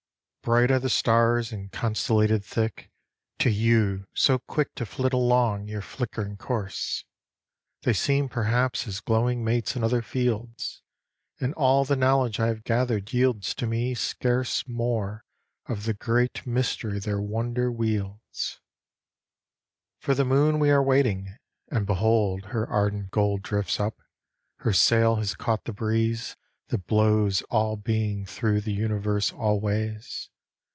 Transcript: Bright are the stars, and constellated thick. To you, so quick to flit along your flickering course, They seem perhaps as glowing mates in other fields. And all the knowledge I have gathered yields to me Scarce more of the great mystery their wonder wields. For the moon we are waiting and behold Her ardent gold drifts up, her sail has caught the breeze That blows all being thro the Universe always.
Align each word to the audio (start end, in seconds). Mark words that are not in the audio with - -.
Bright 0.43 0.71
are 0.71 0.79
the 0.79 0.89
stars, 0.89 1.51
and 1.51 1.71
constellated 1.71 2.43
thick. 2.43 2.89
To 3.37 3.51
you, 3.51 4.07
so 4.15 4.39
quick 4.39 4.73
to 4.73 4.87
flit 4.87 5.13
along 5.13 5.67
your 5.67 5.83
flickering 5.83 6.35
course, 6.35 7.03
They 7.83 7.93
seem 7.93 8.27
perhaps 8.27 8.87
as 8.87 9.01
glowing 9.01 9.43
mates 9.43 9.75
in 9.75 9.83
other 9.83 10.01
fields. 10.01 10.81
And 11.39 11.53
all 11.53 11.85
the 11.85 11.95
knowledge 11.95 12.39
I 12.39 12.47
have 12.47 12.63
gathered 12.63 13.13
yields 13.13 13.53
to 13.53 13.67
me 13.67 13.93
Scarce 13.93 14.67
more 14.67 15.23
of 15.67 15.85
the 15.85 15.93
great 15.93 16.47
mystery 16.47 16.97
their 16.97 17.21
wonder 17.21 17.71
wields. 17.71 18.59
For 19.99 20.15
the 20.15 20.25
moon 20.25 20.57
we 20.57 20.71
are 20.71 20.81
waiting 20.81 21.37
and 21.67 21.85
behold 21.85 22.45
Her 22.45 22.65
ardent 22.65 23.11
gold 23.11 23.43
drifts 23.43 23.79
up, 23.79 24.01
her 24.61 24.73
sail 24.73 25.17
has 25.17 25.35
caught 25.35 25.65
the 25.65 25.71
breeze 25.71 26.35
That 26.69 26.87
blows 26.87 27.41
all 27.43 27.75
being 27.75 28.25
thro 28.25 28.59
the 28.61 28.71
Universe 28.73 29.31
always. 29.33 30.29